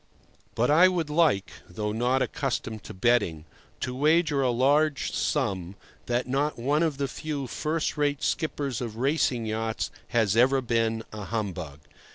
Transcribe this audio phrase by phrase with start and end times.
[0.55, 3.45] But I would like (though not accustomed to betting)
[3.81, 5.75] to wager a large sum
[6.07, 11.03] that not one of the few first rate skippers of racing yachts has ever been
[11.13, 11.81] a humbug.